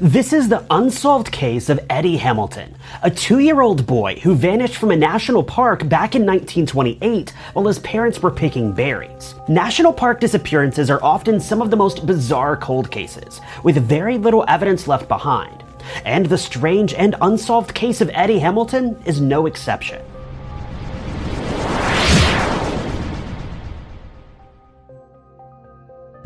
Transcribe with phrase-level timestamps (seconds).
[0.00, 4.74] This is the unsolved case of Eddie Hamilton, a two year old boy who vanished
[4.74, 9.36] from a national park back in 1928 while his parents were picking berries.
[9.48, 14.44] National park disappearances are often some of the most bizarre cold cases, with very little
[14.48, 15.62] evidence left behind.
[16.04, 20.02] And the strange and unsolved case of Eddie Hamilton is no exception.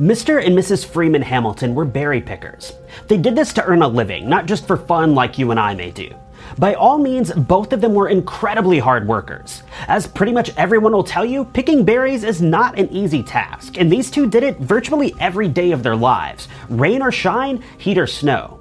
[0.00, 0.44] Mr.
[0.44, 0.86] and Mrs.
[0.86, 2.72] Freeman Hamilton were berry pickers.
[3.08, 5.74] They did this to earn a living, not just for fun like you and I
[5.74, 6.14] may do.
[6.56, 9.64] By all means, both of them were incredibly hard workers.
[9.88, 13.90] As pretty much everyone will tell you, picking berries is not an easy task, and
[13.90, 18.06] these two did it virtually every day of their lives rain or shine, heat or
[18.06, 18.57] snow.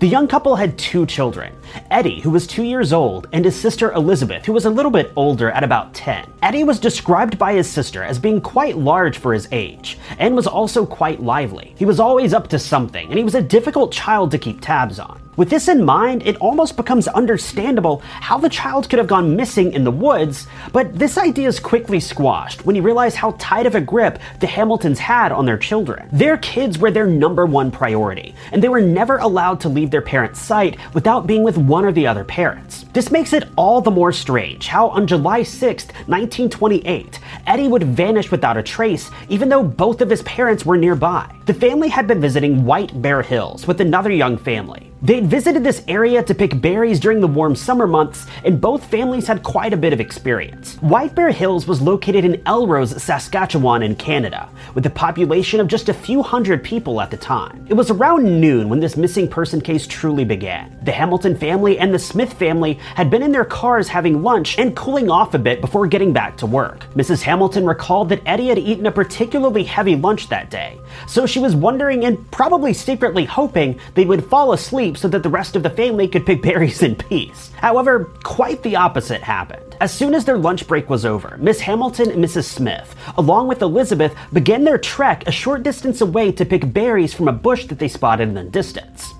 [0.00, 1.52] The young couple had two children
[1.90, 5.12] Eddie, who was two years old, and his sister Elizabeth, who was a little bit
[5.16, 6.32] older at about 10.
[6.40, 10.46] Eddie was described by his sister as being quite large for his age, and was
[10.46, 11.74] also quite lively.
[11.76, 15.00] He was always up to something, and he was a difficult child to keep tabs
[15.00, 15.20] on.
[15.38, 19.72] With this in mind, it almost becomes understandable how the child could have gone missing
[19.72, 23.76] in the woods, but this idea is quickly squashed when you realize how tight of
[23.76, 26.08] a grip the Hamiltons had on their children.
[26.10, 30.02] Their kids were their number one priority, and they were never allowed to leave their
[30.02, 32.84] parents' sight without being with one or the other parents.
[32.92, 38.32] This makes it all the more strange how on July 6, 1928, Eddie would vanish
[38.32, 41.32] without a trace, even though both of his parents were nearby.
[41.46, 44.90] The family had been visiting White Bear Hills with another young family.
[45.00, 49.28] They'd visited this area to pick berries during the warm summer months, and both families
[49.28, 50.74] had quite a bit of experience.
[50.76, 55.88] White Bear Hills was located in Elrose, Saskatchewan, in Canada, with a population of just
[55.88, 57.64] a few hundred people at the time.
[57.68, 60.76] It was around noon when this missing person case truly began.
[60.82, 64.74] The Hamilton family and the Smith family had been in their cars having lunch and
[64.74, 66.92] cooling off a bit before getting back to work.
[66.94, 67.22] Mrs.
[67.22, 70.76] Hamilton recalled that Eddie had eaten a particularly heavy lunch that day,
[71.06, 75.28] so she was wondering and probably secretly hoping they would fall asleep so that the
[75.28, 77.50] rest of the family could pick berries in peace.
[77.56, 79.76] However, quite the opposite happened.
[79.80, 82.44] As soon as their lunch break was over, Miss Hamilton and Mrs.
[82.44, 87.28] Smith, along with Elizabeth, began their trek a short distance away to pick berries from
[87.28, 89.14] a bush that they spotted in the distance.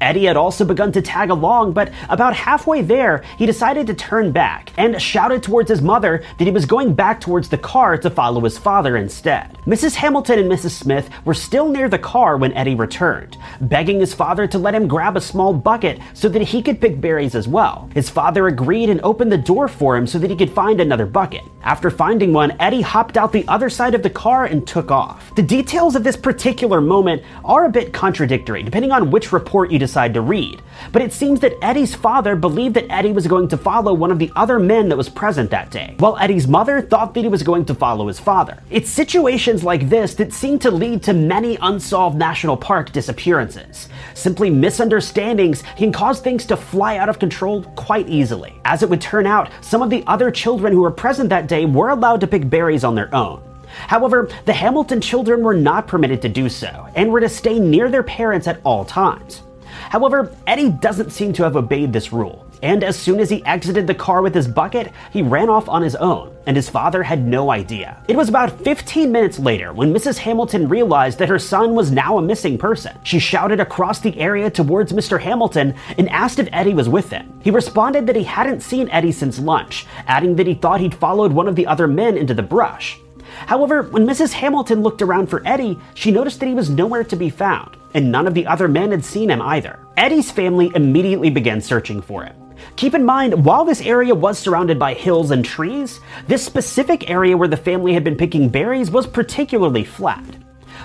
[0.00, 4.32] Eddie had also begun to tag along, but about halfway there, he decided to turn
[4.32, 8.10] back and shouted towards his mother that he was going back towards the car to
[8.10, 9.56] follow his father instead.
[9.66, 9.94] Mrs.
[9.94, 10.70] Hamilton and Mrs.
[10.70, 14.88] Smith were still near the car when Eddie returned, begging his father to let him
[14.88, 17.90] grab a small bucket so that he could pick berries as well.
[17.94, 21.06] His father agreed and opened the door for him so that he could find another
[21.06, 21.42] bucket.
[21.62, 25.34] After finding one, Eddie hopped out the other side of the car and took off.
[25.34, 29.75] The details of this particular moment are a bit contradictory, depending on which report you
[29.78, 30.62] decide to read.
[30.92, 34.18] But it seems that Eddie's father believed that Eddie was going to follow one of
[34.18, 37.42] the other men that was present that day, while Eddie's mother thought that he was
[37.42, 38.62] going to follow his father.
[38.70, 43.88] It's situations like this that seem to lead to many unsolved national park disappearances.
[44.14, 48.54] Simply misunderstandings can cause things to fly out of control quite easily.
[48.64, 51.66] As it would turn out, some of the other children who were present that day
[51.66, 53.42] were allowed to pick berries on their own.
[53.66, 57.90] However, the Hamilton children were not permitted to do so and were to stay near
[57.90, 59.42] their parents at all times.
[59.90, 63.86] However, Eddie doesn't seem to have obeyed this rule, and as soon as he exited
[63.86, 67.26] the car with his bucket, he ran off on his own, and his father had
[67.26, 68.02] no idea.
[68.08, 70.18] It was about 15 minutes later when Mrs.
[70.18, 72.96] Hamilton realized that her son was now a missing person.
[73.04, 75.20] She shouted across the area towards Mr.
[75.20, 77.40] Hamilton and asked if Eddie was with them.
[77.42, 81.32] He responded that he hadn't seen Eddie since lunch, adding that he thought he'd followed
[81.32, 82.98] one of the other men into the brush.
[83.46, 84.32] However, when Mrs.
[84.32, 88.10] Hamilton looked around for Eddie, she noticed that he was nowhere to be found, and
[88.10, 89.78] none of the other men had seen him either.
[89.96, 92.34] Eddie's family immediately began searching for him.
[92.76, 97.36] Keep in mind, while this area was surrounded by hills and trees, this specific area
[97.36, 100.24] where the family had been picking berries was particularly flat.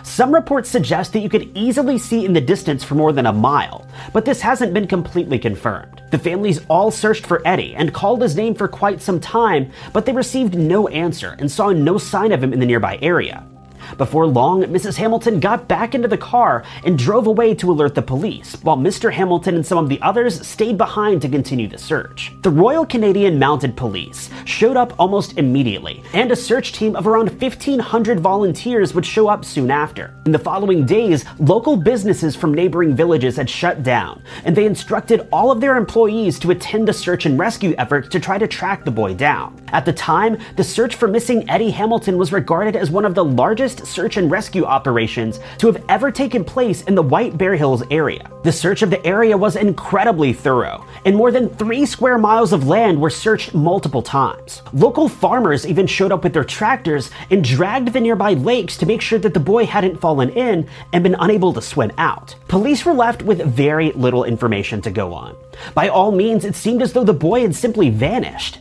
[0.03, 3.33] Some reports suggest that you could easily see in the distance for more than a
[3.33, 6.01] mile, but this hasn't been completely confirmed.
[6.11, 10.05] The families all searched for Eddie and called his name for quite some time, but
[10.05, 13.45] they received no answer and saw no sign of him in the nearby area.
[13.97, 14.97] Before long, Mrs.
[14.97, 19.11] Hamilton got back into the car and drove away to alert the police, while Mr.
[19.11, 22.31] Hamilton and some of the others stayed behind to continue the search.
[22.41, 27.29] The Royal Canadian Mounted Police showed up almost immediately, and a search team of around
[27.29, 30.13] 1,500 volunteers would show up soon after.
[30.25, 35.27] In the following days, local businesses from neighboring villages had shut down, and they instructed
[35.31, 38.85] all of their employees to attend the search and rescue efforts to try to track
[38.85, 39.59] the boy down.
[39.69, 43.23] At the time, the search for missing Eddie Hamilton was regarded as one of the
[43.23, 47.83] largest search and rescue operations to have ever taken place in the White Bear Hills
[47.91, 48.29] area.
[48.43, 52.67] The search of the area was incredibly thorough, and more than three square miles of
[52.67, 54.61] land were searched multiple times.
[54.73, 59.01] Local farmers even showed up with their tractors and dragged the nearby lakes to make
[59.01, 62.35] sure that the boy hadn't fallen in and been unable to swim out.
[62.47, 65.35] Police were left with very little information to go on.
[65.73, 68.59] By all means, it seemed as though the boy had simply vanished.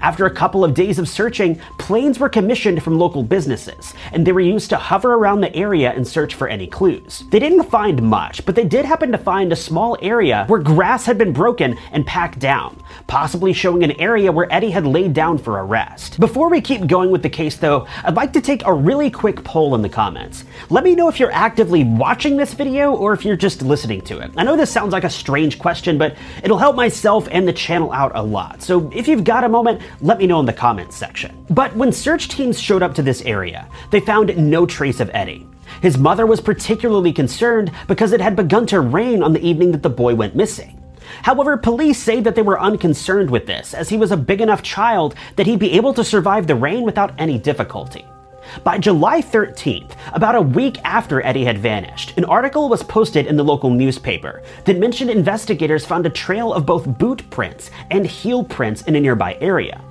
[0.00, 4.32] After a couple of days of searching, planes were commissioned from local businesses, and they
[4.32, 7.24] were used to hover around the area and search for any clues.
[7.30, 11.06] They didn't find much, but they did happen to find a small area where grass
[11.06, 15.38] had been broken and packed down, possibly showing an area where Eddie had laid down
[15.38, 16.18] for a rest.
[16.20, 19.44] Before we keep going with the case though, I'd like to take a really quick
[19.44, 20.44] poll in the comments.
[20.68, 24.18] Let me know if you're actively watching this video or if you're just listening to
[24.18, 24.30] it.
[24.36, 27.92] I know this sounds like a strange question, but it'll help myself and the channel
[27.92, 28.62] out a lot.
[28.62, 31.46] So if you've got a moment, let me know in the comments section.
[31.50, 35.46] But when search teams showed up to this area, they found no trace of Eddie.
[35.82, 39.82] His mother was particularly concerned because it had begun to rain on the evening that
[39.82, 40.76] the boy went missing.
[41.22, 44.62] However, police say that they were unconcerned with this, as he was a big enough
[44.62, 48.04] child that he'd be able to survive the rain without any difficulty.
[48.64, 53.36] By July 13th, about a week after Eddie had vanished, an article was posted in
[53.36, 58.44] the local newspaper that mentioned investigators found a trail of both boot prints and heel
[58.44, 59.82] prints in a nearby area.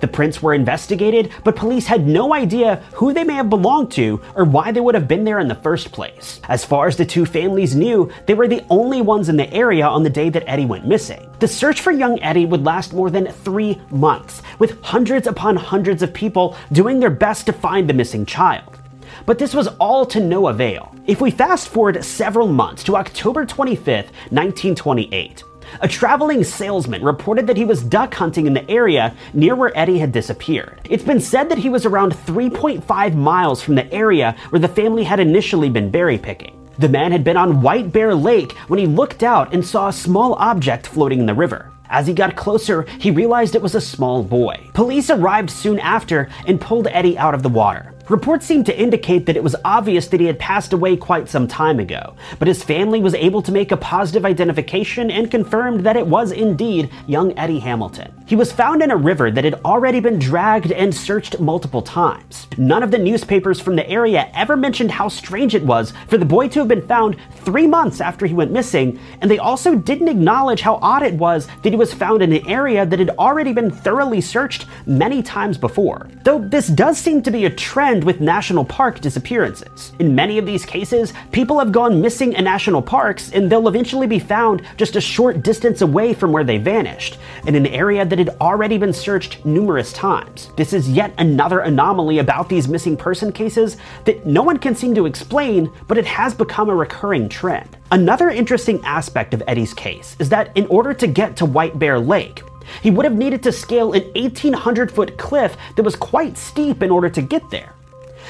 [0.00, 4.20] The prints were investigated, but police had no idea who they may have belonged to
[4.34, 6.40] or why they would have been there in the first place.
[6.48, 9.86] As far as the two families knew, they were the only ones in the area
[9.86, 11.28] on the day that Eddie went missing.
[11.40, 16.02] The search for young Eddie would last more than three months, with hundreds upon hundreds
[16.02, 18.78] of people doing their best to find the missing child.
[19.26, 20.94] But this was all to no avail.
[21.06, 25.44] If we fast forward several months to October 25th, 1928,
[25.80, 29.98] a traveling salesman reported that he was duck hunting in the area near where Eddie
[29.98, 30.80] had disappeared.
[30.90, 35.04] It's been said that he was around 3.5 miles from the area where the family
[35.04, 36.56] had initially been berry picking.
[36.78, 39.92] The man had been on White Bear Lake when he looked out and saw a
[39.92, 41.70] small object floating in the river.
[41.90, 44.70] As he got closer, he realized it was a small boy.
[44.74, 47.92] Police arrived soon after and pulled Eddie out of the water.
[48.10, 51.46] Reports seem to indicate that it was obvious that he had passed away quite some
[51.46, 55.96] time ago, but his family was able to make a positive identification and confirmed that
[55.96, 58.12] it was indeed young Eddie Hamilton.
[58.26, 62.48] He was found in a river that had already been dragged and searched multiple times.
[62.58, 66.24] None of the newspapers from the area ever mentioned how strange it was for the
[66.24, 70.08] boy to have been found three months after he went missing, and they also didn't
[70.08, 73.52] acknowledge how odd it was that he was found in an area that had already
[73.52, 76.08] been thoroughly searched many times before.
[76.24, 79.92] Though this does seem to be a trend with national park disappearances.
[79.98, 84.06] In many of these cases, people have gone missing in national parks and they'll eventually
[84.06, 88.18] be found just a short distance away from where they vanished, in an area that
[88.18, 90.50] had already been searched numerous times.
[90.56, 94.94] This is yet another anomaly about these missing person cases that no one can seem
[94.94, 97.76] to explain, but it has become a recurring trend.
[97.92, 101.98] Another interesting aspect of Eddie's case is that in order to get to White Bear
[101.98, 102.42] Lake,
[102.82, 106.90] he would have needed to scale an 1800 foot cliff that was quite steep in
[106.90, 107.74] order to get there.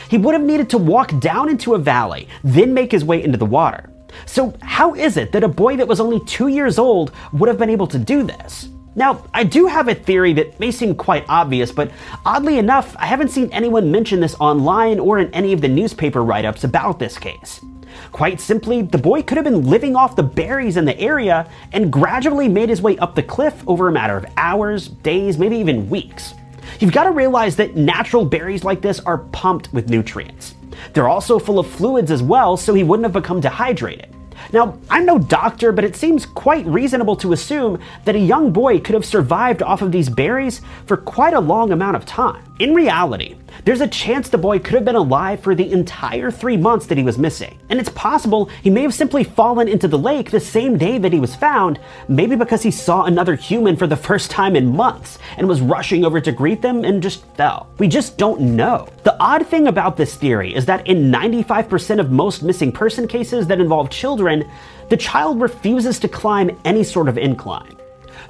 [0.09, 3.39] He would have needed to walk down into a valley, then make his way into
[3.39, 3.91] the water.
[4.27, 7.59] So, how is it that a boy that was only two years old would have
[7.59, 8.69] been able to do this?
[8.97, 11.93] Now, I do have a theory that may seem quite obvious, but
[12.27, 16.25] oddly enough, I haven't seen anyone mention this online or in any of the newspaper
[16.25, 17.61] write ups about this case.
[18.11, 21.93] Quite simply, the boy could have been living off the berries in the area and
[21.93, 25.89] gradually made his way up the cliff over a matter of hours, days, maybe even
[25.89, 26.35] weeks.
[26.81, 30.55] You've got to realize that natural berries like this are pumped with nutrients.
[30.95, 34.09] They're also full of fluids as well, so he wouldn't have become dehydrated.
[34.51, 38.81] Now, I'm no doctor, but it seems quite reasonable to assume that a young boy
[38.81, 42.43] could have survived off of these berries for quite a long amount of time.
[42.61, 46.57] In reality, there's a chance the boy could have been alive for the entire three
[46.57, 47.59] months that he was missing.
[47.69, 51.13] And it's possible he may have simply fallen into the lake the same day that
[51.13, 55.19] he was found, maybe because he saw another human for the first time in months
[55.37, 57.69] and was rushing over to greet them and just fell.
[57.79, 58.89] We just don't know.
[59.03, 63.47] The odd thing about this theory is that in 95% of most missing person cases
[63.49, 64.51] that involve children,
[64.91, 67.77] the child refuses to climb any sort of incline.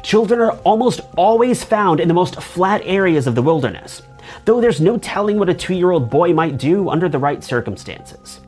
[0.02, 4.02] Children are almost always found in the most flat areas of the wilderness
[4.44, 7.42] though there's no telling what a two year old boy might do under the right
[7.42, 8.40] circumstances.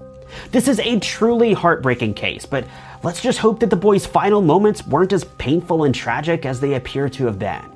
[0.50, 2.66] This is a truly heartbreaking case, but
[3.02, 6.74] let's just hope that the boy's final moments weren't as painful and tragic as they
[6.74, 7.71] appear to have been.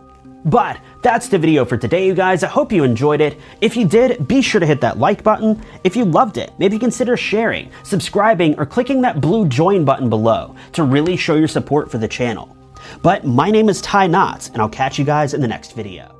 [0.46, 2.44] But that's the video for today, you guys.
[2.44, 3.38] I hope you enjoyed it.
[3.60, 5.60] If you did, be sure to hit that like button.
[5.82, 10.54] If you loved it, maybe consider sharing, subscribing, or clicking that blue join button below
[10.74, 12.56] to really show your support for the channel.
[13.02, 16.15] But my name is Ty Notts, and I'll catch you guys in the next video.